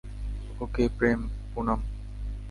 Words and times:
ওকে, 0.59 0.83
Prem, 0.97 1.19
Poonam. 1.53 1.79